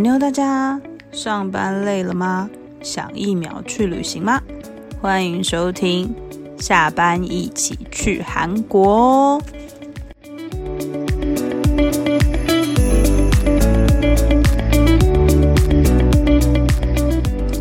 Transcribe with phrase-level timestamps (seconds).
[0.00, 0.80] 韩妞，大家
[1.12, 2.48] 上班累了吗？
[2.80, 4.40] 想一秒去旅行吗？
[4.98, 6.14] 欢迎收听，
[6.56, 9.42] 下班一起去韩国哦。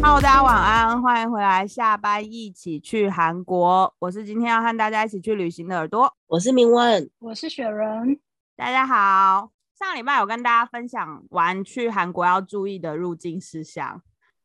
[0.01, 3.93] Hello，大家晚安，欢迎回来，下班一起去韩国。
[3.99, 8.17] 我是今天要和大家一起去旅行的耳朵，我是明文，我是雪人，
[8.55, 9.58] 大家好。
[9.79, 14.01] 上礼拜有跟大家分享完去韩国要注意的入境事项，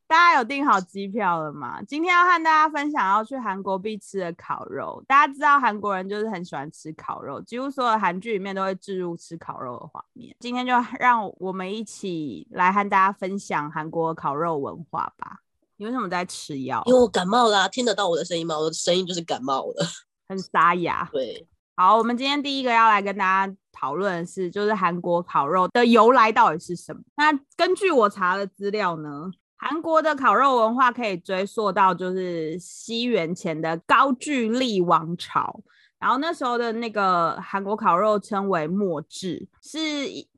[0.06, 1.82] 大家有订好机票了吗？
[1.82, 5.04] 今天要和大家分享要去韩国必吃的烤肉。
[5.08, 10.36] 大家知道韩国人就是很喜欢吃烤肉，几乎所有韩剧里面都会置入吃烤肉的画面。
[10.38, 15.40] 今天就让我们一起来和大家分享韩国烤肉文化吧。
[15.78, 16.80] 你为什么在吃药？
[16.86, 18.56] 因为我感冒啦，听得到我的声音吗？
[18.56, 19.84] 我的声音就是感冒了，
[20.28, 21.08] 很沙哑。
[21.12, 21.44] 对，
[21.76, 23.54] 好，我们今天第一个要来跟大家。
[23.76, 27.02] 讨论的是，就是韩国烤肉的由来到底是什么？
[27.16, 35.60] 那根据我查的资料呢，韩国的烤肉文化可以追溯到就是西元前的高句丽王朝，
[35.98, 39.80] 然后那时候的那个韩国烤肉称为墨制，是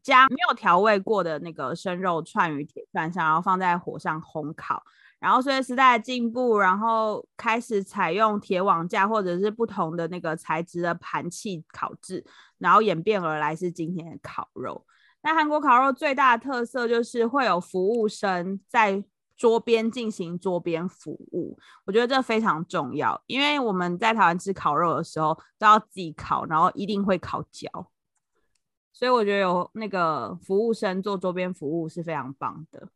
[0.03, 4.83] 将没有调味过的那个生肉串于铁串上，然后放在火上烘烤。
[5.19, 12.25] 然后随着时代的进步，然后开始采用铁网架或者是不同的那个材质的盘器烤制，
[12.59, 14.85] 然后演变而来是今天的烤肉。
[15.23, 19.03] 那韩国烤肉最大的特色就是会有服务生在
[19.37, 27.69] 桌边进行桌边服务，我觉得这非常重要，因为我们在台湾吃烤肉的时候都要自己烤，然后一定会烤焦，
[28.93, 32.89] 所以我觉得有那个服务生做桌边服务是非常棒的。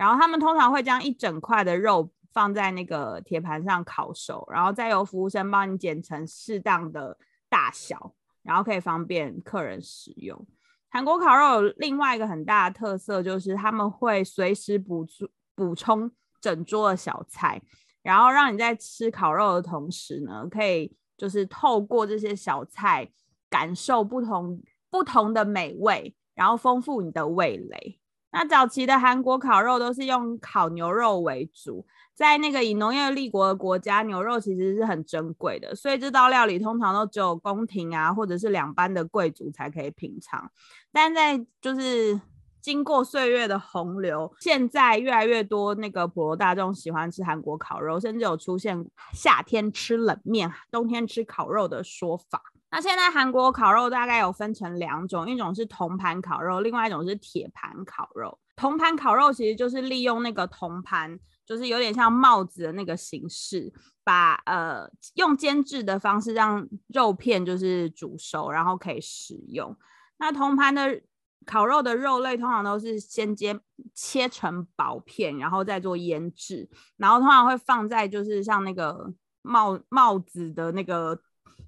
[0.00, 7.18] 然后他们通常会将一整块的肉放在那个铁盘上烤熟，然后再由服务生帮你剪成适当的
[7.50, 10.46] 大小，然后可以方便客人使用。
[10.88, 17.60] 韩国烤肉有另外一个很大的特色，就是他们会随时补充补充整桌的小菜，
[18.02, 23.06] 然后让你在吃烤肉的同时呢，可以就是透过这些小菜
[23.50, 27.99] 感受不同不同的美味，然后丰富你的味蕾。
[28.32, 40.50] 那早期的韩国烤肉都是用烤牛肉为主，在那个以农业立国的国家，牛肉其实是很珍贵的，所以这道料理通常都只有宫廷啊，或者是两班的贵族才可以品尝。
[40.92, 42.20] 但在就是
[42.60, 52.49] 经过岁月的洪流，现在越来越多那个普罗大众喜欢吃韩国烤肉，甚至有出现夏天吃冷面，冬天吃烤肉的说法。
[52.72, 58.38] 那现在韩国烤肉大概有分成两种，一种是铜盘烤肉，另外一种是铁盘烤肉。
[58.54, 63.72] 铜盘烤肉其实就是利用那个铜盘，就是有点像帽子的那个形式，
[64.04, 69.76] 把呃用煎制的方式让肉片就是煮熟，然后可以食用。
[70.18, 71.00] 那铜盘的
[71.44, 73.58] 烤肉的肉类通常都是先煎
[73.94, 81.20] 切成薄片，然后再做腌制，然后通常会放在就是像那个帽帽子的那个。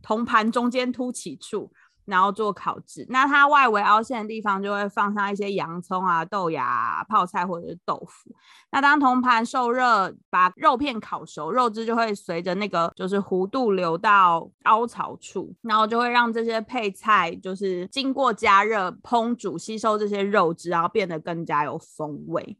[0.02, 1.70] 铜盘中间凸起处，
[2.04, 3.06] 然后做烤制。
[3.08, 8.34] 那它外围凹陷的地方就会放上一些洋葱啊、豆芽、泡菜或者是豆腐。
[8.72, 22.56] 那当铜盘受热，把肉片烤熟，肉汁就会随着那个就是弧度流到凹槽处，然后就会让这些配菜就是经过加热烹煮，吸收这些肉汁，然后变得更加有风味。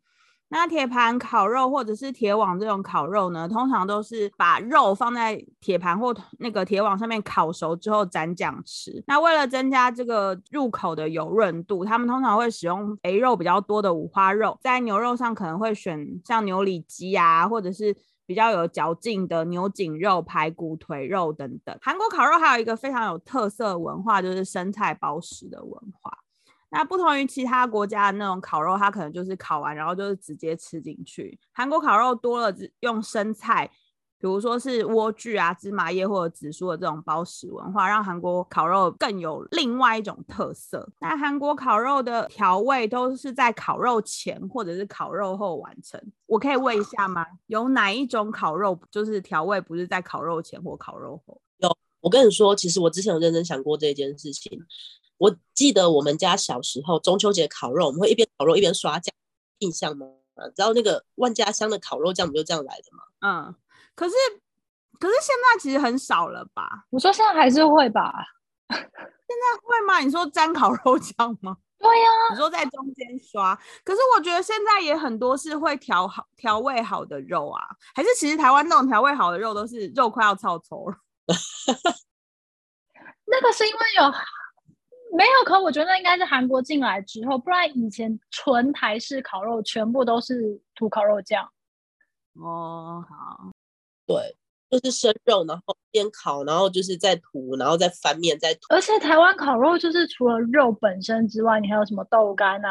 [0.53, 9.03] 那铁盘烤肉或者是铁网这种烤肉呢，通常都是把肉放在铁盘或那个铁网上面烤熟之后蘸酱吃。
[9.07, 17.97] 那为了增加这个入口的油润度，他们通常会使用肥肉比较多的五花肉，在牛肉上可能会选像牛里脊啊，或者是
[18.27, 21.77] 比较有嚼劲的牛颈肉、排骨、腿肉等等。
[21.81, 26.19] 韩国烤肉还有一个非常有特色文化，就是生菜包食的文化。
[26.75, 31.39] 那不同于其他国家的那种烤肉，它可能就是烤完然后就是直接吃进去。
[31.53, 33.71] 韩国烤肉多了用生菜，
[34.19, 40.91] 比如说是莴苣啊、芝麻叶或者紫苏的这种包食文化，让韩国烤肉更有另外一种特色。
[41.01, 46.01] 那韩国烤肉的调味都是在烤肉前或者是烤肉后完成。
[46.25, 47.27] 我可以问一下吗？
[47.49, 51.39] 有哪一种烤肉就是调味不是在烤肉前或烤肉后？
[51.59, 54.59] 有，我跟你说，其实我之前有认真想过这件事情。
[55.23, 59.15] 我记得我们家小时候中秋节烤肉，我们会一边烤肉一边刷酱，
[59.59, 60.05] 印象吗？
[60.57, 63.05] 然后那个万家香的烤肉酱不就这样来的吗？
[63.21, 63.55] 嗯，
[63.95, 64.15] 可是
[64.99, 66.87] 可是现在其实很少了吧？
[66.91, 68.13] 我说现在还是会吧？
[68.69, 70.01] 现在会吗？
[70.01, 71.57] 你说沾烤肉酱吗？
[71.79, 73.55] 对呀，你说在中间刷，
[73.85, 77.63] 可是我觉得现在也很多是会调好调味好的肉啊，
[77.95, 80.97] 还是其实台湾那种调味好的肉都是肉快要臭臭了？
[83.27, 84.13] 那个是因为有。
[85.15, 91.47] 没有，可我觉得那应该是韩国进来之后，不然以前纯台式烤肉全部都是涂烤肉酱。
[92.35, 93.51] 哦，好，
[94.07, 94.35] 对，
[94.73, 98.61] 就是生肉，然后边烤，然后就是再涂，然后再翻面，再涂。
[98.71, 102.71] 而且台湾烤肉就是除了肉本身之外，你还有什么豆干啊、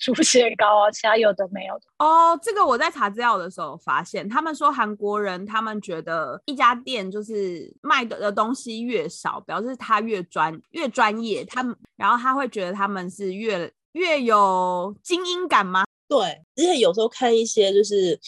[0.00, 1.82] 猪血糕啊，其他有的没有的。
[1.98, 15.84] 哦，这个我在查资料的时候有发现，他们说韩国人他们觉得一家店就是卖的的东西越少，表示他越专越专业，他们然后他会觉得他们是越越有精英感吗？
[16.08, 18.18] 对，而且有时候看一些就是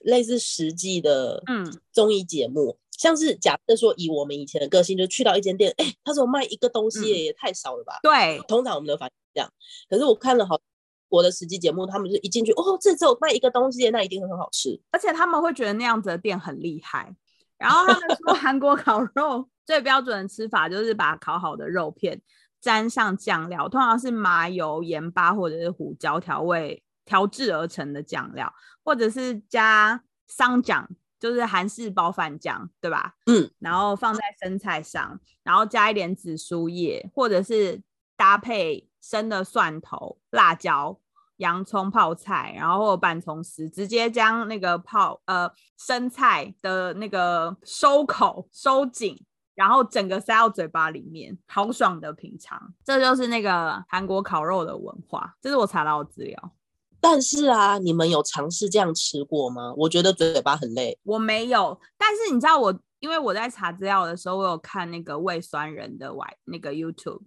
[0.00, 7.98] 类似实际的嗯综艺节目，像是假设说以我们以前的个性，就去到一间店，哎，他说卖一个东西嗯也太少了吧？
[8.02, 9.52] 对，通常我们的反应是这样，
[9.88, 10.60] 可是我看了好
[11.08, 14.80] 国的实际节目，他们就一进去，哦，这只有卖一个东西，那一定很好吃。
[14.90, 17.14] 而且他们会觉得那样子的店很厉害。
[17.56, 22.20] 然后他们说韩国烤肉最标准的吃法就是把烤好的肉片
[22.60, 28.52] 沾上酱料，通常是麻油、盐巴或者是胡椒调味调制而成的酱料，
[28.84, 30.86] 或者是加桑酱，
[31.18, 33.14] 就是韩式包饭酱，对吧？
[33.24, 37.80] 嗯，然后放在生菜上，然后加一点紫苏叶，或者是
[38.14, 41.00] 搭配生的蒜头、辣椒、
[41.38, 49.24] 洋葱、泡菜，然后或者半葱丝，直接将那个泡呃生菜的那个收口收紧。
[49.54, 55.34] 然后整个塞到嘴巴里面，好爽的品尝，这就是那个韩国烤肉的文化。
[55.40, 56.52] 这是我查到的资料，
[57.00, 59.72] 但是啊，你们有尝试这样吃过吗？
[59.76, 60.98] 我觉得嘴巴很累。
[61.04, 61.80] 我没有。
[61.96, 67.20] 但是你知道我，因为我在查资料的时候，我有看那个胃酸人的 Y 那个 YouTube，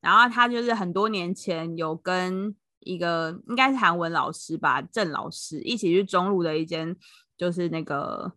[0.00, 6.94] 然后他就是很多年前有跟一个应该是韩文老师吧，郑老师一起去中路的一间
[7.36, 8.32] 就是那个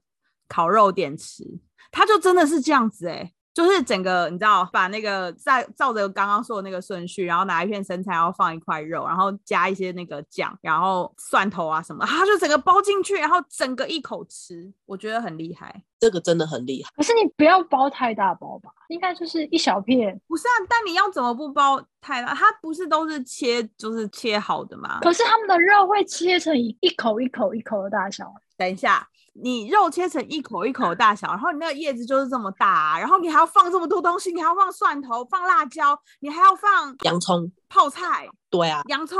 [0.47, 1.43] 烤肉店吃，
[1.91, 15.83] 他就真的是这样子哎、就是整个你知道，把那个在照着刚刚说的那个顺序，然后拿一片生菜，然后放一块肉，然后加一些那个酱，然后蒜头啊什么， 它就整个包进去，然后整个一口吃，我觉得很厉害。
[15.99, 16.89] 这个真的很厉害。
[16.95, 20.17] 可是你不要包太大包吧，应该就是一小片。
[20.29, 22.33] 不是啊，但你要怎么不包太大？
[22.33, 24.99] 它不是都是切，就是切好的吗？
[25.01, 28.33] 可是他们的肉会切成一一口一口一口的大小。
[28.55, 39.19] 等一下，你肉切成一口一口的大小，然后你那个叶子就是这么大、啊，然后你还要放这么多东西，你还要放蒜头、放辣椒，你还要放洋葱，泡菜、对啊，洋葱，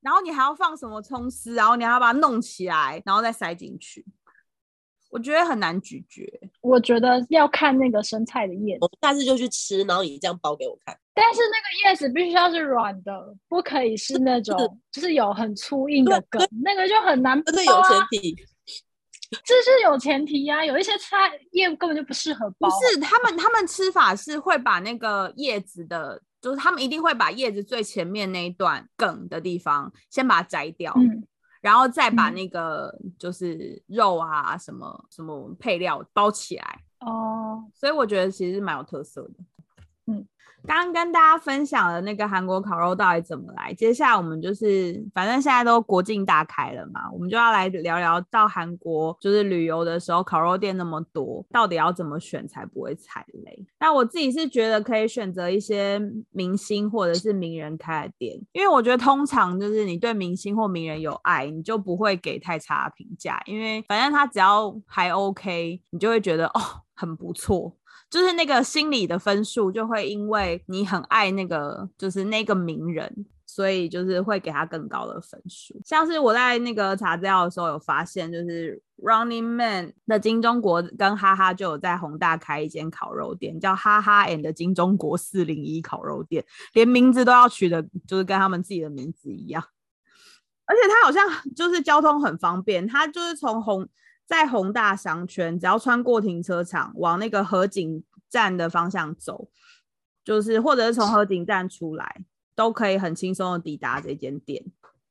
[0.00, 4.04] 然后你还要放什么葱丝，然后你还要把它弄起来，然后再塞进去。
[5.08, 6.28] 我觉得很难咀嚼。
[6.60, 10.98] 我觉得要看那个生菜的叶子，我下次就去吃，然后你这样包给我看。
[11.14, 17.54] 但是那个叶子必须要是软的，不可以是那种就是有很粗硬的梗，那个就很难包、啊。
[17.54, 18.36] 这有前提，
[19.44, 21.16] 这是有前提呀、有一些菜
[21.52, 22.68] 叶根本就不适合包。
[22.68, 31.26] 不是他们，他们吃法是会把那个叶子的，就是他们一定会把叶子最前面那一段梗的地方先把它摘掉，嗯，
[31.60, 36.80] 然后再把嗯那个就是肉啊什么什么配料包起来。
[37.00, 39.34] 哦，所以我觉得其实蛮有特色的。
[40.66, 53.64] 刚刚跟大家分享了那个韩国烤肉到底怎么来，接下来我们就是反正现在都国境大开了嘛，我们就要来聊聊到韩国就是旅游的时候，烤肉店那么多，到底要怎么选才不会踩雷？
[53.78, 56.00] 那我自己是觉得可以选择一些
[56.32, 66.60] 明星或者是名人开的店，因为我觉得通常就是你对明星或名人有爱，你就不会给太差的评价，因为反正他只要还 OK，你就会觉得哦
[66.94, 67.76] 很不错。
[68.08, 75.80] 就是那个心理的分数，就会因为你很爱那个，就是那个名人，所以就是会给他更高的分数。
[75.84, 86.44] 像是我在那个查资料的时候有发现，就是 Running Man 的金钟国跟哈哈就有在宏大开一间烤肉店，叫哈哈 and 金钟国四零一烤肉店，
[86.74, 89.62] 连名字都要取的，就是跟他们自己的名字一样。
[90.68, 93.88] 而且它好像就是交通很方便，它就是从宏
[94.26, 99.48] 在宏大商圈，只要穿过停车场，往那个河景站的方向走，
[100.24, 104.64] 就是或者是从河景站出来，都可以很轻松的抵达这间店。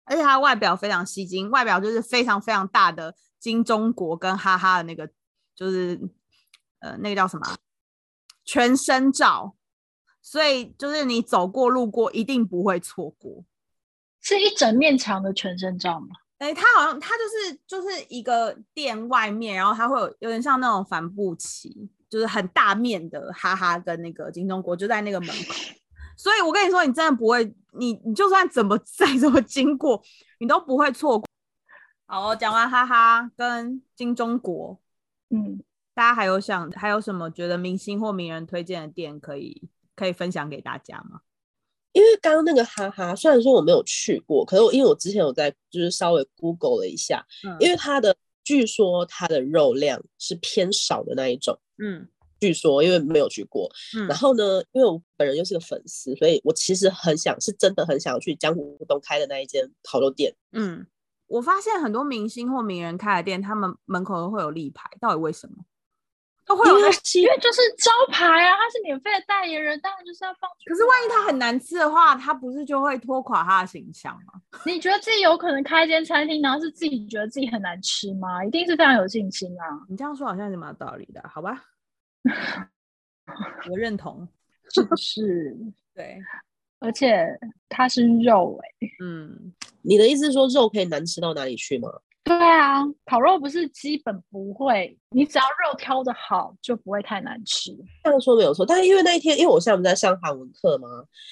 [0.03, 5.09] 而且它外表非常吸睛，外表就是非常非常大的金钟国跟哈哈的那个，
[5.55, 5.99] 就是
[6.79, 7.55] 呃那个叫什么
[8.43, 9.55] 全身照，
[10.21, 13.45] 所以就是你走过路过一定不会错过。
[14.19, 16.07] 是一整面墙的全身照吗？
[16.37, 25.53] 哎、它好像它就是就是一个店外面，然后它会有有点像那种帆布旗，就是很大面的哈哈跟那个金钟国就在那个门口，
[26.17, 30.01] 所以我跟你说，你真的不会，你你就算怎么 再怎么经过，
[30.39, 31.25] 你都不会错过。
[32.05, 34.79] 好，讲完哈哈跟金钟国，
[35.29, 35.63] 嗯，
[35.93, 41.21] 大家还有想还有什么觉得明星或名人推荐的店可以可以分享给大家吗？
[41.95, 52.05] 因为刚刚那个哈哈，虽然说我没有去过，可是我因为我之前有在就是稍微 Google 了一下，嗯因为它的据说它的肉量是偏少的那一种，嗯
[52.41, 53.71] 据说因为没有去过。
[53.95, 60.35] 嗯然后呢，因为我本人又是个粉丝，所以我其实很想，是真的很想要去江湖东开的那一间烤肉店。
[60.51, 60.85] 嗯，
[61.27, 65.63] 我发现很多明星或名人开的店，他们门口都会有立牌，到底为什么？
[66.45, 70.53] 都会有那因为就是招牌啊，他是免费的代言人，当然就是要放啊。
[70.65, 74.33] 可是万一他很难吃的话，他不是就会拖垮他的形象吗？
[74.65, 78.45] 你觉得自己有可能开一间餐厅，然后是自己觉得自己很难吃吗？
[78.45, 79.65] 一定是非常有信心啊。
[79.89, 81.63] 你这样说好像是蛮有道理的，好吧？
[83.69, 84.27] 我认同。
[84.73, 85.55] 是不是？
[85.93, 86.17] 对，
[86.79, 87.27] 而且
[87.69, 91.87] 它是肉哎、嗯，你的意思是说肉可以难吃到哪里去吗？
[92.25, 97.71] 对啊，烤肉不是基本不会，你只要肉挑的好，就不会太难吃。
[98.03, 100.87] 这样说没有错，但是因为那一天，因为我现在不是在上韩文课嘛，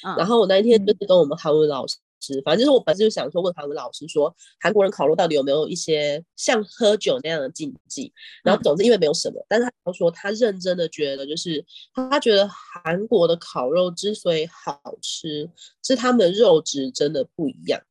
[0.05, 1.97] 嗯然后我那一天嗯就是跟我们韩文老师，
[2.45, 8.13] 反正就是我本身就想说问韩文老师说，韩国人烤肉到底有没有一些像喝酒那样的禁忌？
[8.43, 15.49] 然后嗯总之因为没有什么，但是他说他认真的觉得，就是他觉得韩国的烤肉之所以好吃，
[15.83, 17.81] 是他们的肉质真的不一样。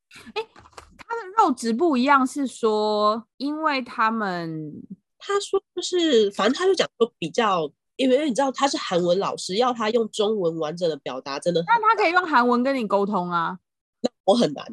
[1.12, 4.73] 它的肉质不一样，是说因为他们
[5.19, 7.71] 他说就是，反正他就讲说比较。
[7.97, 13.59] 因为你知道他是韩文老师，要他用中文完整的表达，真的很那他可以用韩文跟你沟通啊。
[14.25, 14.64] 我很难。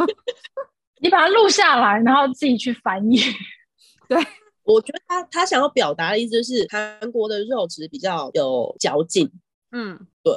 [1.00, 3.18] 你把它录下来，然后自己去翻译。
[4.08, 4.22] 对
[4.62, 9.32] 我觉得他他想要表达的意思就是韩国的肉质比较有嚼劲，
[9.72, 10.32] 嗯，对。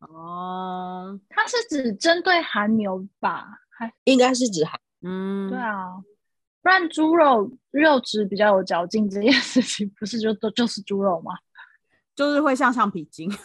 [0.00, 3.48] 哦，他是指针对韩牛吧？
[3.86, 4.78] 还应该是指韩。
[5.02, 5.96] 嗯，对啊，
[6.62, 11.32] 不然猪肉肉质比较有嚼劲这件事情， 不是就都就是猪肉吗？
[12.16, 13.30] 就是会像橡皮筋。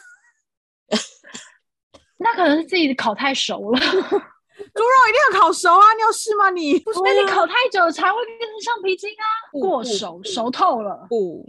[2.18, 5.94] 那可能是自己烤太熟了，猪肉一定要烤熟啊！
[5.96, 6.78] 你有事吗你？
[6.80, 11.06] 不是那你烤太久才会变成橡皮筋啊，过熟熟透了。
[11.10, 11.46] 不，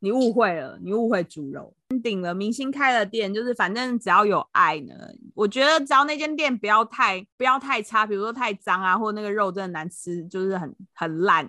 [0.00, 1.72] 你误会了，你误会猪肉。
[2.02, 4.94] 顶了明星开的店，就是反正只要有爱呢，
[5.34, 11.48] 我觉得只要那间店不要太不要太差，比如说太脏啊，或那个肉真的难吃，就是很很烂。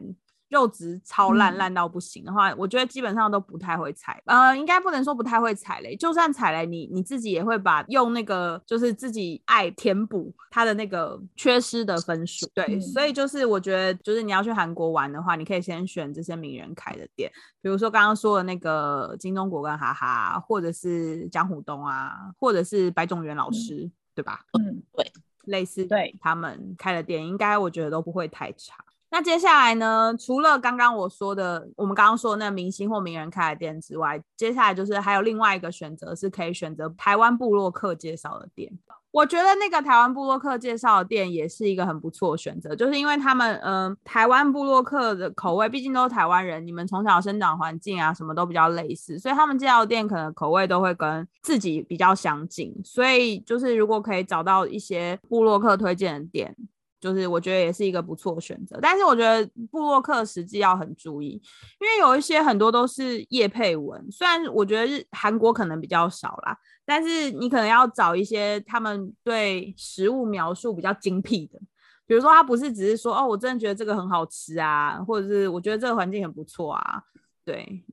[0.49, 4.21] 肉质超烂，嗯烂到不行的话，我觉得基本上都不太会踩。
[4.25, 12.49] 呃，应该不能说不太会踩雷，就算踩雷，你你自己也会把用那个就是自己爱填补它的那个缺失的分数。
[12.53, 24.45] 对，嗯所以就是我觉得，就是你要去韩国玩的话，你可以先选这些名人开的店，比如说刚刚说的那个金钟国跟哈哈，或者是江虎东啊，或者是白种元老师，对吧？
[24.57, 25.11] 嗯，对
[25.45, 28.75] 类似对他们开的店，应该我觉得都不会太差。
[29.09, 30.13] 那接下来呢？
[30.19, 38.71] 除了刚刚我说的，我们刚刚说的那明星或名人开的店之外，接下来就是还有另外一个选择，是可以选择台湾部落客介绍的店。
[39.11, 52.75] 我觉得那个台湾部落客介绍的店也是一个很不错的选择，就是因为他们，嗯、台湾部落客的口味，毕竟都是台湾人，你们从小生长环境啊，什么都比较类似，所以他们介绍的店可能口味都会跟自己比较相近。
[52.83, 56.55] 所以就是如果可以找到一些部落客推荐的店，
[56.99, 58.79] 就是我觉得也是一个不错的选择。
[58.81, 61.41] 但是我觉得布洛克实际要很注意，
[61.79, 71.59] 因为有一些很多都是叶配文，虽然我觉得日韩国可能比较少啦，但是你可能要找一些他们对食物描述比较精辟的，
[72.05, 77.03] 比如说他不是只是说哦，我真的觉得这个很好吃啊，或者是我觉得这个环境很不错啊，
[77.45, 77.83] 对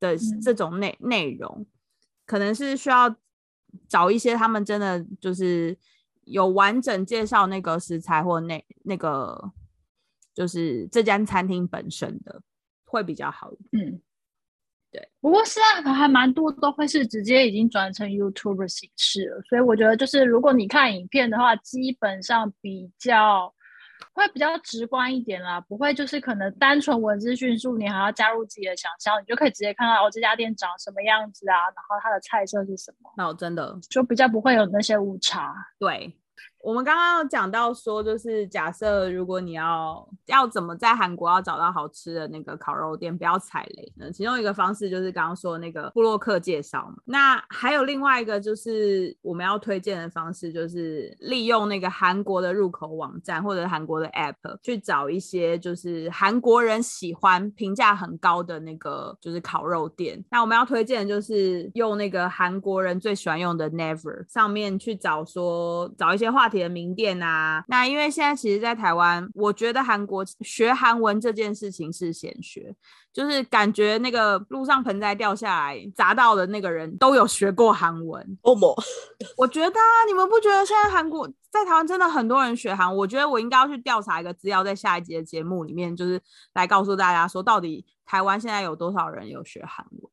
[0.00, 0.40] 的嗯。
[0.40, 1.66] 这种内内容，
[2.26, 3.14] 可能是需要
[3.88, 5.76] 找一些他们真的就是
[6.26, 9.52] 有完整介绍那个食材或那那个
[10.34, 12.42] 就是这间餐厅本身的
[12.84, 13.50] 会比较好。
[13.72, 14.00] 嗯，
[14.90, 15.08] 对。
[15.20, 23.52] 不过现在可还蛮多都会是直接已经转成 YouTube 形式了，所以我觉得就是如果你看影片的话，基本上比较
[24.14, 35.52] 会比较直观一点啦，不会就是可能单纯文字叙述，你还要加入自己的想象，你就可以直接看到哦这家店长什么样子啊，然后它的菜色是什么，那我真的就比较不会有那些误差。
[35.78, 36.16] 对，
[36.64, 44.10] 我们刚刚有讲到说，就是假设如果你要要怎么在韩国要找到好吃的那个烤肉店，不要踩雷呢？
[44.10, 46.96] 其中一个方式就是刚刚说的那个布洛克介绍嘛。
[47.04, 60.24] 那还有另外一个就是我们要推荐的方式，就是利用那个韩国的入口网站或者韩国的 App 去找一些就是韩国人喜欢、评价很高的那个就是烤肉店。
[60.30, 67.64] 那我们要推荐的就是用那个韩国人最喜欢用的 Never 上面去找说找一些话的名店啊。
[67.68, 72.74] 那因为现在其实，在台湾，我觉得韩国学韩文这件事情是显学，
[73.12, 78.38] 就是感觉那个路上盆栽掉下来砸到的那个人都有学过韩文。
[78.42, 78.74] 哦莫，
[79.36, 82.94] 我觉得啊，你们不觉得现在韩国在台湾真的很多人学韩？
[82.96, 86.20] 我觉得我应该要去调查一个资料，在下一集的节目里面，就是
[86.54, 90.10] 来告诉大家说，到底台湾现在有多少人有学韩文？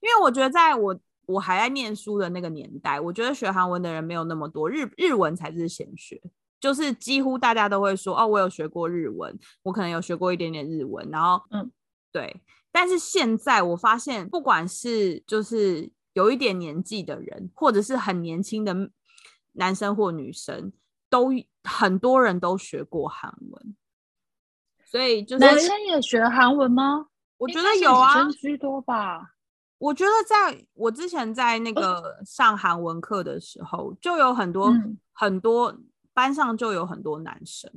[0.00, 6.20] 因为我觉得在我我还在念书的那个年代，我觉得学韩文的人没有那么多，日日文才是显学，
[6.60, 11.70] 就是几乎大家都会说哦，我有学过日文，我可能有学过一点点日文，然后嗯，
[12.10, 12.42] 对。
[12.70, 18.90] 但是现在我发现，不管是就是有一点年纪的人，或者是很年轻的
[19.52, 20.72] 男生或女生，
[21.10, 21.30] 都
[21.64, 23.76] 很多人都学过韩文，
[24.86, 27.08] 所以就是男生也学韩文吗？
[27.36, 29.31] 我觉得有啊，居多吧。
[29.82, 34.98] 我觉得在我之前在那个上韩文课的时候，就有很多、嗯。
[35.14, 35.76] 很多
[36.14, 37.70] 班上就有很多男生，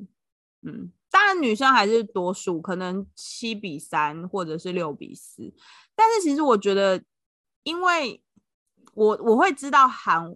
[0.61, 5.53] 嗯，当然女生还是多数，可能七比三或者是六比四。
[5.95, 7.03] 但是其实我觉得，
[7.63, 8.23] 因为
[8.93, 10.33] 我我会知道韩，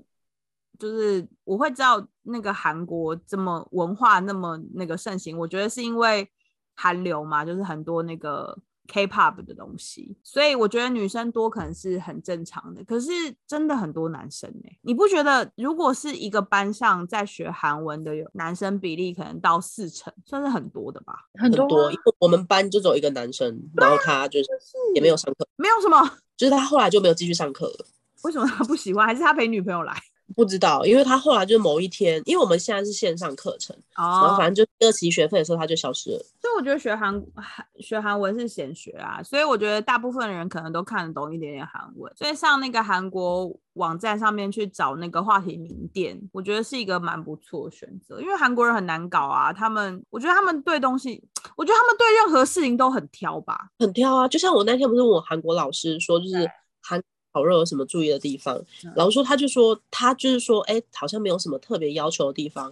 [0.77, 6.29] 就是我会知道那个韩国这么文化那么那个盛行，我觉得是因为
[6.75, 8.55] 韩流嘛，就是很多那个
[8.89, 12.83] K-pop 的东西，所以我觉得女生多可能是很正常的。
[12.83, 13.11] 可是
[13.47, 15.49] 真的很多男生呢、你不觉得？
[15.55, 21.13] 如果是一个班上在学韩文的，有男生比例可能到四成，算是很多的吧？
[21.35, 24.47] 很多啊很多，因为我们班就只有一个男生，然后他就是
[24.95, 27.85] 也没有上课，没有什么，就是他后来就没有继续上课了。
[28.23, 29.05] 为什么他不喜欢？
[29.05, 29.93] 还是他陪女朋友来？
[30.35, 36.25] 不知道，因为他后来就某一天，因为我们现在是线上课程，然后哦反正就第二期学费的时候他就消失了。
[36.39, 51.21] 所以我觉得学韩韩学韩文是显学啊，所以我觉得大部分人可能都看得懂一点点韩文，所以上那个韩国网站上面去找那个话题名店，我觉得是一个蛮不错的选择，因为韩国人很难搞啊，他们我觉得他们对东西，
[51.55, 56.49] 我觉得他们对任何事情都很挑吧，很挑啊，就像我那天不是问我韩国老师说，就是
[56.81, 62.71] 韩烤肉有什么注意的地方，嗯老师说他就说他就是说，哎、好像没有什么特别要求的地方。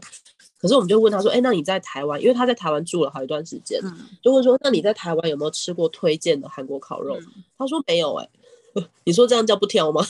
[0.59, 3.93] 可是我们就问他说，哎、那你在台湾，因为他在台湾住了好一段时间，嗯，
[4.24, 7.15] 就问说，那你在台湾有没有吃过推荐的韩国烤肉？
[7.20, 8.27] 嗯他说没有、哎，
[9.05, 10.01] 你说这样叫不挑吗？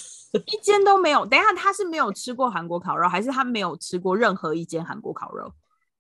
[0.46, 1.26] 一间都没有。
[1.26, 5.52] 等一下他是没有吃过韩国烤肉，还是他没有吃过任何一间韩国烤肉？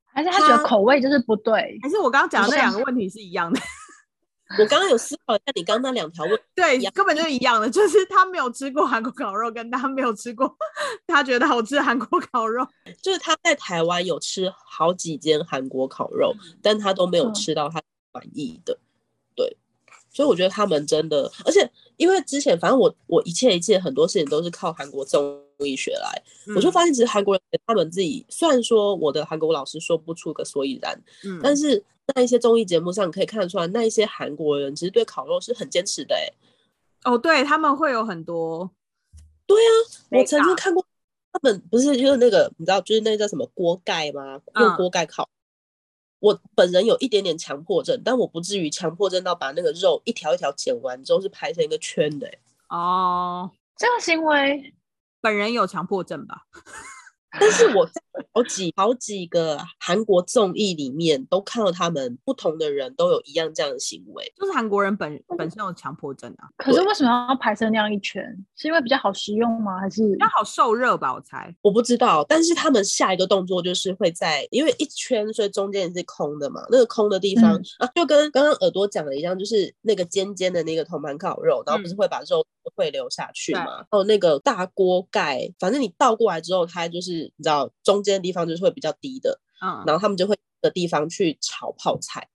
[0.05, 1.77] 还是他觉得口味就是不对？
[1.81, 3.59] 还是我刚刚讲的那两个问题是一样的？
[4.59, 10.55] 我刚刚有思考一下你刚刚那两条问， 对根本就是一样的，就是他没有吃过韩国烤肉，跟他没有吃过
[11.05, 12.65] 他觉得好吃韩国烤肉。
[13.01, 17.81] 就是他在台湾有吃好几间韩国烤肉，但他都没有嗯吃到他
[18.13, 18.77] 满意的。
[19.35, 19.57] 对，
[20.11, 26.23] 所以我觉得他们真的，而且因为之前反正我我一切一切很多事情都是靠韩国综艺学来，
[26.55, 31.83] 我就嗯发现其实韩国人他们自己虽然说我的韩国老师说不出个所以然，嗯，但是
[32.13, 36.33] 在一些综艺节目上可以看得出来，那一些韩国人其实对烤肉是很坚持的、欸。
[37.03, 38.69] 哦，对他们会有很多，
[39.45, 39.69] 对啊，
[40.11, 40.85] 我曾经看过
[41.31, 44.41] 他们不是就是那个你知道就是那叫什么锅盖吗？
[44.55, 45.29] 用嗯锅盖烤。
[46.19, 52.39] 我本人有一点点强迫症，但我不至于强迫症到把那个肉一条一条剪完之后是排成一个圈的、欸。
[52.69, 54.73] 哦，这个行为
[55.21, 56.47] 本人有强迫症吧？
[57.39, 58.01] 但是我在
[58.33, 64.31] 好几好几个韩国综艺里面都看到他们不同的人都有一样这样的行为。
[64.35, 68.23] 就是韩国人本本身有强迫症啊，可是为什么要排成那样一圈？
[68.55, 69.79] 是因为比较好食用吗？
[69.79, 71.13] 还是比较好受热吧？
[71.13, 71.53] 我猜。
[71.61, 76.61] 我不知道，但是他们下一个动作就是会在，因为一圈，所以中间是空的嘛。
[76.69, 83.77] 那个空的地方、嗯啊，就跟刚刚耳朵讲的一样，就是那个尖尖的那个铜盘烤肉，然后不是嗯会把肉会流下去对嘛？
[83.77, 92.27] 然后那个大锅盖，反正你倒过来之后，它就是你知道中间的地方就是会比较低的，嗯，然后他们就会的地方去炒泡菜。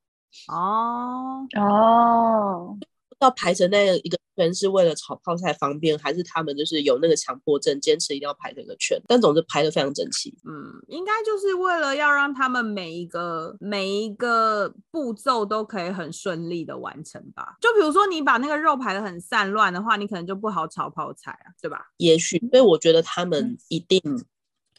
[0.48, 2.76] 哦，哦，
[3.20, 8.98] 要排成那样一个圈是为了炒泡菜方便，还是他们就是有那个强迫症，坚持一定要排成一个圈？
[9.06, 10.30] 但总之排的非常整齐。
[10.48, 17.58] 嗯，应该就是为了要让他们每一个每一个步骤都可以很顺利的完成吧。
[17.60, 21.92] 就比如说你把那个肉排的很散乱的话，你可能就不好炒泡菜啊，对吧？
[21.98, 24.00] 也许，所以我觉得他们嗯一定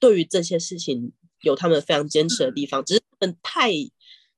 [0.03, 1.13] 对于这些事情
[1.43, 3.71] 有他们非常坚持的地方，只是他们太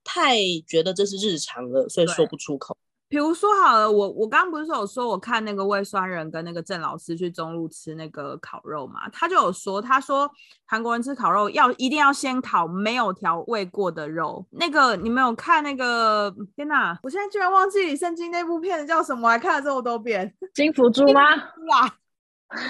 [0.04, 2.78] 太觉得这是日常了，所以说不出口。
[3.08, 10.30] 比如说好了，我我刚刚不是有说我看那个魏酸人跟那个郑老师去中路吃那个烤肉嘛，他就有说，他说
[10.65, 14.45] 韩国人吃烤肉要一定要先烤没有调味过的肉。
[14.51, 16.32] 那个你们有看那个？
[16.56, 20.36] 天哪，我现在居然忘记李圣经那部片子叫什么，我还看了这么多遍。
[20.54, 21.21] 金福珠吗？
[21.69, 21.97] 啦，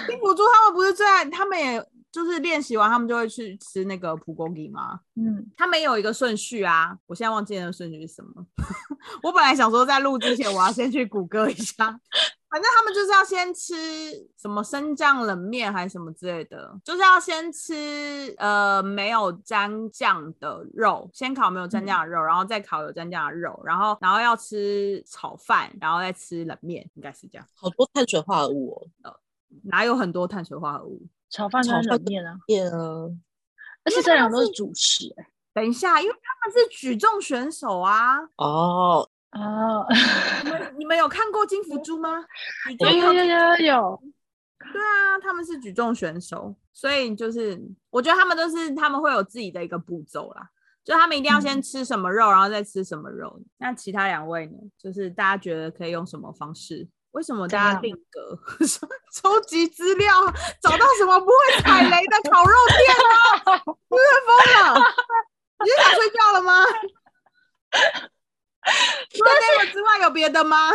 [0.06, 1.84] 金福珠他们不是最爱，他们也
[2.16, 4.98] 就是练习完，他们就会去吃那个蒲公英吗？
[5.16, 8.46] 嗯，他们有一个顺序啊，我现在忘记那个顺序是什么。
[9.22, 11.74] 我本来想说在录之前，我要先去谷歌一下。
[12.48, 13.74] 反正他们就是要先吃
[14.40, 27.46] 什么生酱冷面还是什么之类的，就是要先吃呃没有蘸酱的肉，先烤没有蘸酱的肉，然后再烤有蘸酱的肉，然后然后要吃炒饭，然后再吃冷面，应该是这样。
[27.54, 29.14] 好多碳水化合物哦，
[29.64, 31.06] 哪有很多碳水化合物？
[31.36, 32.78] 炒饭跟冷面啊，面啊，
[33.84, 35.26] 而且这两个都是主食、欸。
[35.52, 38.20] 等一下，因为他们是举重选手啊。
[38.36, 39.86] 哦，哦，
[40.44, 42.24] 你们你们有看过金福珠吗？
[42.78, 44.02] 有有有有有，
[44.72, 50.48] 对啊，他们是举重选手，所以就是我觉得他们都是他们会有自己的一个步骤啦，
[50.82, 53.38] 就他们一定要先吃什么肉，然后再吃什么肉。
[53.58, 54.56] 那其他两位呢？
[54.78, 56.88] 就是大家觉得可以用什么方式？
[57.16, 60.12] 为什么大家定格 收收集资料，
[60.60, 63.56] 找到什么不会踩雷的烤肉店吗？
[63.56, 64.28] 是不是疯
[64.74, 64.94] 了？
[65.64, 66.62] 你是想睡觉了吗？
[69.14, 70.70] 除了这个之外，有别的吗？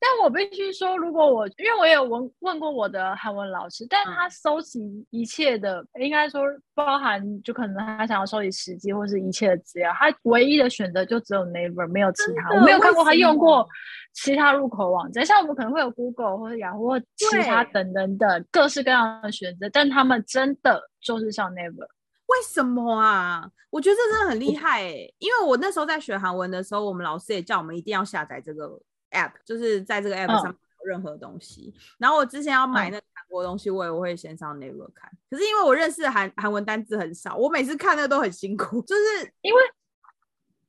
[0.00, 6.42] 但我必须说，如果我因为我也有问问过我的韩文老师，但嗯他收集一切的，应该说
[6.74, 12.54] 包含就可能他想要收集实际或是一切的资料，他唯一的选择就只有 Naver，没有其他。
[12.54, 13.66] 我没有看过他用过
[14.14, 21.88] 其他入口网站，像我们可能会有 Google 或者雅虎或其他等等等各式各样的选择，但他们真的就是像 Naver。
[22.26, 23.50] 为什么啊？
[23.70, 28.66] 我觉得这真的很厉害诶、因为我那时候在学韩文的时候，我们老师也叫我们一定要下载这个
[29.10, 31.74] app，就是在这个 app 嗯上任何东西。
[31.98, 35.10] 然后我之前要买嗯那韩国东西，我也会先上 Naver 看。
[35.30, 39.60] 可是因为我认识的韩韩文单字很少，我每次看那都很辛苦， 就是因为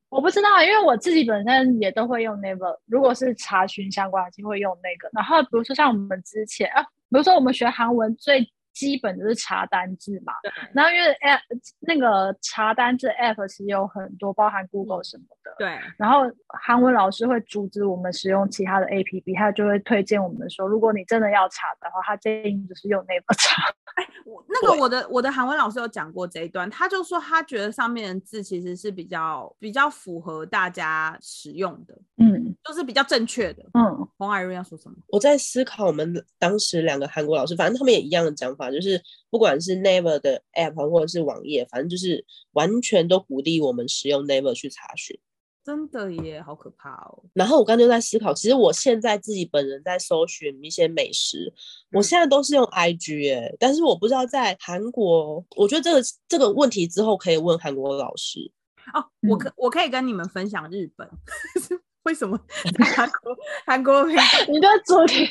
[0.09, 5.09] 我不知道，因为我自己本身也都会用 Naver，如果是查询相关的，就会用那个。
[5.13, 11.39] 然后比如说像我们之前啊，比如说我们学韩文最基本就是查单字嘛，对然后因为 app
[11.81, 15.53] 那个查单字 app 其实有很多，包含 Google 什么的。
[15.57, 23.63] 对然后韩文老师会阻止我们使用其他的 APP，他就会推荐我们说，如果你真的要查的话，他建议就是用 Naver 查。
[24.25, 33.63] 我那个我的我的韩文老师有讲过这一段，他就说他觉得上面的字其实是比较比较符合大家使用的，嗯就是比较正确的。
[33.73, 34.95] 嗯黄海瑞要说什么？
[35.09, 45.19] 我在思考我们当时两个韩国老师，反正他们也一样的讲法，就是不管是 Never 的 app 或者是网页，反正就是完全都鼓励我们使用 Never 去查询。
[45.61, 47.23] 真的耶，好可怕哦！
[47.33, 51.53] 然后我刚刚就在思考，其实我现在自己本人在搜寻一些美食，
[51.91, 58.51] 我嗯现在都是用 IG 耶、但是我不知道在韩国，我觉得这个这个问题之后可以问韩国老师。
[58.93, 61.07] 哦，我嗯可我可以跟你们分享日本，
[62.03, 62.37] 为什么
[62.77, 65.23] 在 韩国韩国 片你的主题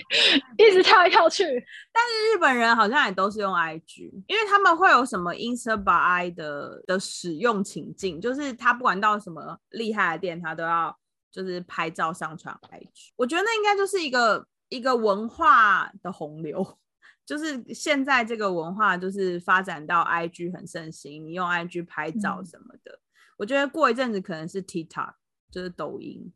[0.59, 1.45] 一直跳来跳去。
[1.93, 10.97] 但是日本人好像也都是用 IG，因为他们会有什么 Insta by I 的的使用情境，就是他不管到什么厉害的店，他都要
[11.33, 13.13] 就是拍照上传 IG。
[13.17, 16.79] 我觉得那应该就是一个一个文化的洪流，
[17.25, 23.01] 就是现在这个文化就是发展到 IG 很盛行，你用 IG 拍照嗯什么的。
[23.39, 25.13] 我觉得过一阵子可能是 TikTok，
[25.51, 26.33] 就是抖音。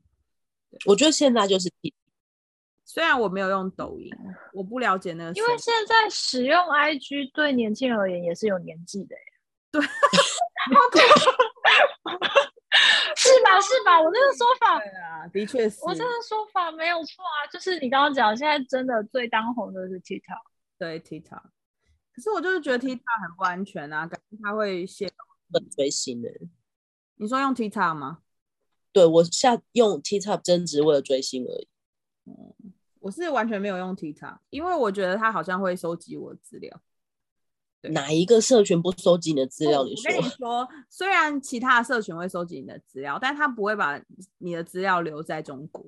[0.86, 1.70] 我觉得现在就是
[2.84, 4.10] 虽然我没有用抖音，
[4.52, 9.22] 我不了解那个因为生现在使用 IG 对年轻人而言也是有年纪的耶，
[9.72, 9.82] 对，
[13.16, 13.60] 是吧？
[13.60, 14.00] 是吧？
[14.00, 15.80] 我这个说法，对啊，的确是。
[15.84, 17.46] 我这个说法没有错啊。
[17.52, 20.42] 就是你刚刚讲，现在真的最当红的是 TikTok。
[20.78, 21.42] 对 TikTok，
[22.14, 25.14] 可是我就是觉得 TikTok 很不安全啊，感觉它会泄露。
[25.54, 26.30] 很追星的。
[27.16, 28.20] 你说用 TikTok 吗？
[28.92, 31.68] 对我下用 TikTok 真只是为了追星而已。
[33.00, 36.80] 我是完全没有用 TikTok，因为我觉得它好像会收集我的资料。
[37.90, 39.82] 哪一个社群不收集你的资料？
[39.82, 44.00] 你说跟你说，虽然其他的社群会收集你的资料，但他不会把
[44.38, 45.84] 你的资料留在中国，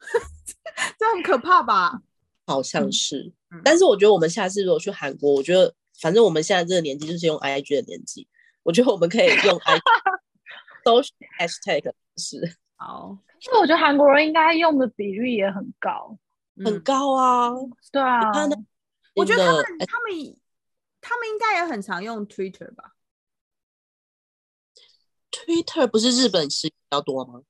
[0.98, 2.00] 这很可怕吧？
[2.46, 8.26] 好像嗯是，嗯但是我觉得我们下次如果去韩国，我觉得反正我们现在这个年纪就是用 IG 的年纪，
[8.62, 9.82] 我觉得我们可以用 IG
[10.88, 12.40] 搜寻 hashtag 是
[12.76, 16.18] 好，其实我觉得韩国人应该用的比率也很高。
[16.64, 17.50] 很嗯高啊。
[17.92, 18.32] 对啊，
[19.14, 20.40] 我觉得他们他们
[21.02, 22.94] 他们应该也很常用 Twitter 吧
[25.30, 27.42] ？Twitter 不是日本是比较多吗？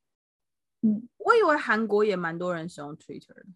[0.83, 3.46] 嗯，我以为韩国也蛮多人使用 Twitter 的，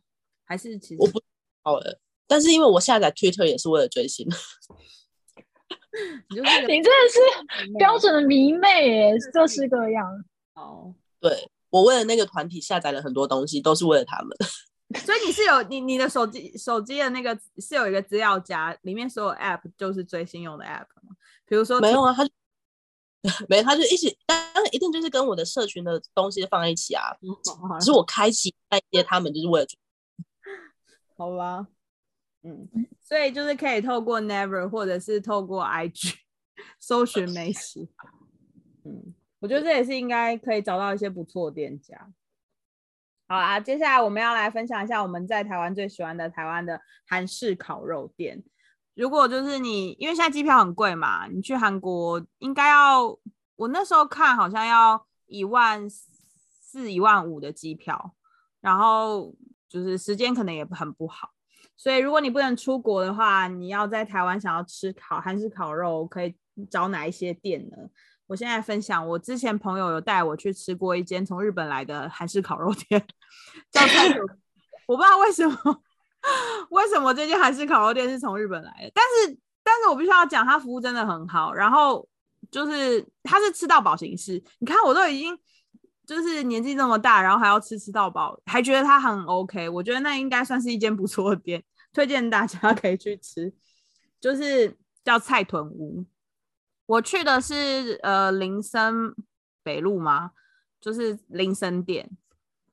[0.44, 1.20] 还是其实我不
[1.62, 4.28] 好了，但是因为我下载 Twitter 也是为了追星，
[6.30, 10.24] 你就是你真的是标准的迷妹耶，各式各样。
[10.54, 10.94] 哦。
[11.20, 14.36] 对我为了那个团体下载了很多东西，都是为了他们。
[15.06, 21.14] 所以你是有你你的手机手机的那个是有一个资料夹，里面所有 App 就是追星用的 App 吗？
[21.46, 22.30] 比如说没有啊，他就
[23.48, 27.16] 没有，他就一起，当然一定就是跟我的社群的东西放在一起啊。
[27.80, 29.66] 只是我开启那些他们就是为了，
[31.16, 31.66] 好吧，
[32.42, 32.68] 嗯，
[33.00, 36.14] 所以就是可以透过 Never 或者是透过 IG
[36.78, 37.88] 搜寻美食，
[38.84, 42.12] 嗯，我觉得这也是应该可以找到一些不错的店家。
[43.28, 48.42] 好啊，接下来我们要来分享一下我们在台湾最喜欢的台湾的韩式烤肉店。
[48.94, 53.18] 如果就是你，因为现在机票很贵嘛，你去韩国应该要，
[53.56, 58.14] 我那时候看好像要一万四、一万五的机票，
[58.60, 59.34] 然后
[59.66, 61.31] 就是时间可能也很不好，
[61.82, 66.32] 所以如果你不能出国的话，你要在台湾想要吃烤韩式烤肉，可以
[66.70, 67.76] 找哪一些店呢？
[68.28, 73.04] 我现在分享，我之前朋友有带我去吃过一间从日本来的韩式烤肉店，
[73.72, 74.20] 叫菜头，
[74.86, 75.82] 我不知道为什么。
[76.70, 78.92] 为什么这间韩式烤肉店是从日本来的？
[78.94, 81.52] 但是，但是我必须要讲，他服务真的很好。
[81.52, 82.08] 然后
[82.48, 85.36] 就是他是吃到饱形式，你看我都已经
[86.06, 89.68] 就是年纪这么大，然后还要吃吃到饱，还觉得他很 OK。
[89.68, 93.52] 我觉得那应该算是一间不错的店，推荐大家 可以去吃。
[94.20, 96.06] 就是叫菜屯屋，
[96.86, 99.14] 我去的是呃林森
[99.62, 100.30] 北路吗？
[100.80, 102.08] 就是林森店。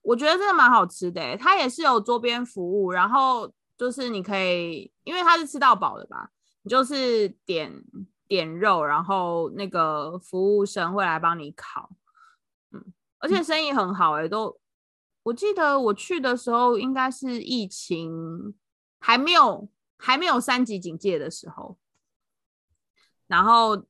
[0.02, 7.84] 我觉得真的蛮好吃的，它也是有桌边服务，然后就是你可以，因为它是吃到饱的吧，你就是点
[8.28, 11.90] 点肉，然后那个服务生会来帮你烤，
[12.72, 14.60] 嗯，而且生意很好哎，都
[15.24, 18.54] 我记得我去的时候应该是疫情
[19.00, 21.78] 还没有还没有三级警戒的时候，
[23.28, 23.86] 然后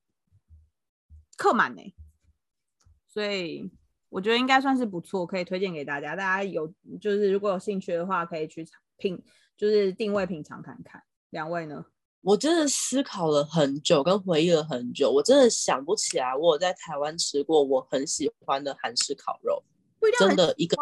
[1.36, 1.94] 客满呢，
[3.06, 3.70] 所以。
[4.12, 6.16] 我觉得应该算是不错，可以推荐给大家。
[6.16, 6.66] 大家有
[7.00, 9.22] 就是如果有兴趣的话，可以去品，
[9.56, 11.00] 就是定位品尝看看。
[11.30, 11.86] 两位呢？
[12.22, 19.62] 我真的思考了很久，跟回忆了很久，我真的想不起来我有在台湾吃过我很喜欢的韩式烤肉。
[20.18, 20.76] 真的一个？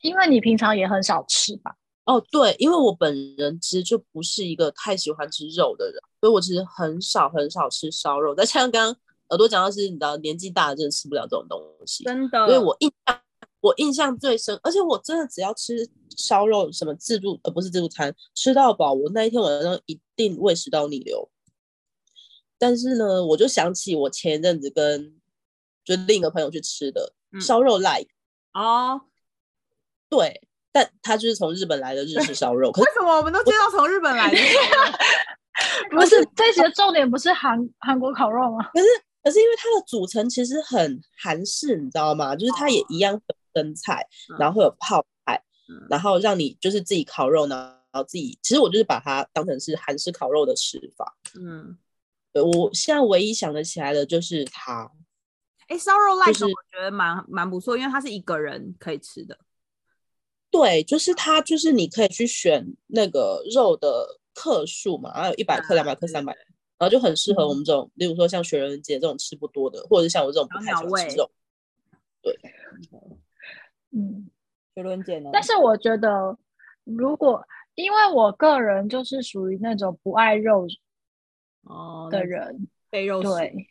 [0.00, 1.76] 因为你平常也很少吃吧？
[2.04, 8.34] 哦，对，因为我本人其实就不是一个太喜欢吃肉的人，所以我其实很少很少吃烧肉。
[8.34, 9.00] 再像刚刚。
[9.30, 12.46] 耳朵讲到是，你知道年纪大了真的吃不了这种东西，真的。
[12.46, 13.20] 所以我印象
[13.60, 21.30] 我印象最深，而且我真的只要吃烧肉什么自助，呃不是自助餐，吃到饱，我那一天晚上一定胃食道逆流。
[22.58, 25.18] 但是呢，我就想起我前一阵子跟
[25.82, 28.10] 就另一个朋友去吃的烧肉 like
[28.52, 29.00] 哦，
[30.10, 32.68] 对，但他就是从日本来的日式烧肉。
[32.72, 34.36] 为什么我们都知道从日本来的？
[35.94, 38.68] 不是这些重点不是韩韩国烤肉吗？
[38.74, 38.86] 可是。
[39.22, 42.36] 可是因为它的组成其实很韩式，你知道吗？
[42.36, 43.20] 就是它也一样有
[43.54, 44.06] 生菜，
[44.38, 45.42] 然后会有泡菜，
[45.88, 51.16] 然后让你就是自己烤肉呢，然后自己其实我就是把它当成是韩式烤肉的吃法。
[51.40, 51.74] 嗯，
[52.34, 54.90] 对我现在唯一想得起来的就是它。
[55.68, 59.38] 哎，烧肉 like 我觉得蛮蛮不错，因为它是一个人可以吃的。
[60.54, 66.32] 对，就是它，就是你可以去选那个肉的克数嘛，然后有一百克、两百克、三百。
[66.76, 71.30] 然后就很适合我们这种，例如说像雪人姐这种吃不多的，或者是像我这种不太喜欢吃肉。
[72.20, 72.36] 对，
[73.92, 74.28] 嗯，
[74.74, 75.30] 雪伦姐呢？
[75.32, 76.36] 但是我觉得，
[76.82, 80.66] 如果因为我个人就是属于那种不爱肉
[81.62, 83.68] 哦的人，被肉对，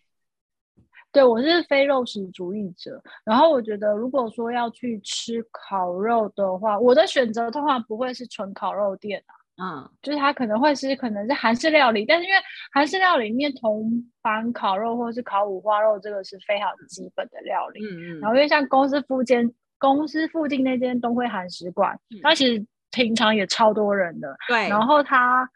[1.14, 3.02] 对我是非肉食主义者。
[3.24, 9.34] 然后我觉得，如果说要去吃烤肉的话，我的选择通常不会是纯烤肉店啊。
[9.56, 12.40] 嗯，就是它可能会是可能是韩式料理，但是因为
[12.74, 13.88] 韩式料理里面铜
[14.20, 17.80] 板烤肉或者是烤五花肉，这个是非常基本的料理。
[17.86, 18.20] 嗯嗯。
[18.20, 24.36] 然后因为像公司附近公司附近那间东辉韩食馆，它其实平常也超多人的。
[24.48, 24.68] 对。
[24.68, 25.48] 然后它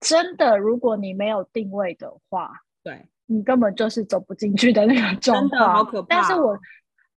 [0.00, 2.50] 真的，如果你没有定位的话，
[2.82, 6.08] 对你根本就是走不进去的那个 状况，好可怕。
[6.08, 6.58] 但是我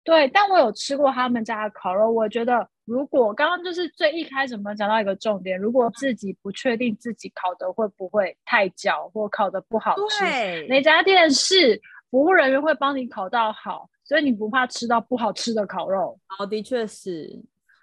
[0.04, 2.68] 对，但我有吃过他们家的烤肉，我觉得。
[2.86, 16.20] 如果刚刚就是最一开始我们讲到一个重点，如果自己不确定自己烤的会不会太焦或烤的不好吃，哪家店是服务人员会帮你烤到好，所以你不怕吃到不好吃的烤肉。
[16.38, 17.28] 哦，的确是，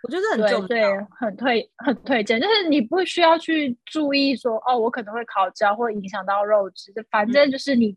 [0.04, 7.96] 我觉得很重要，对，很推很推荐，就是你不需要去注意说哦，我可能会烤焦或影响到肉质，反正就是你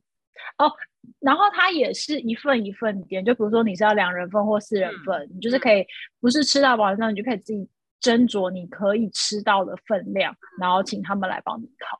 [0.57, 0.71] 哦。
[1.19, 5.85] 然后它也是一份一份点，就比如说你是要两人份或四人份，你就是可以
[6.19, 7.69] 不是吃到饱，那你就可以自己
[8.01, 11.99] 斟酌你可以吃到的分量，然后请他们来帮你烤。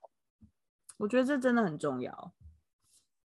[0.97, 2.33] 我觉得这真的很重要。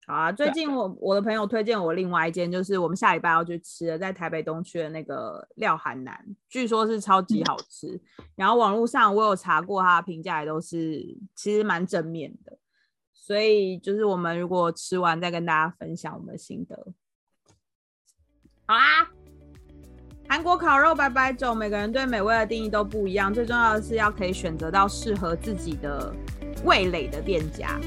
[0.08, 6.18] 好啊，最近我我的朋友推荐我另外一间，就是我们下礼拜要去吃的，在台北东区的那个廖韩南，
[6.48, 8.02] 据说是超级好吃。
[8.36, 12.58] 然后网络上我有查过，他的评价也都是其实蛮正面的。
[13.28, 16.78] 所以就是我们如果吃完再跟大家分享我们的心得。
[18.66, 19.06] 好啦，
[20.30, 26.14] 韩国烤肉百百种，每个人对美味的定义都不一样，最重要的是要可以选择到适合自己的
[26.64, 27.78] 味蕾的店家。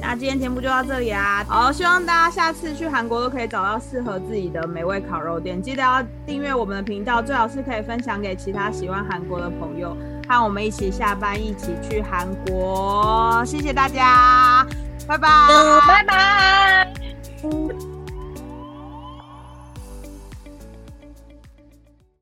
[0.00, 5.60] 那今天节目就到这里啦，好，希望大家下次去韩国都可以找到适合自己的美味烤肉店。
[5.60, 9.94] 记得要订阅我们的频道，最好是可以分享给其他喜欢韩国的朋友，
[10.28, 13.42] 和我们一起下班，一起去韩国。
[13.46, 14.66] 谢谢大家，
[15.06, 15.28] 拜拜，
[15.86, 16.92] 拜拜。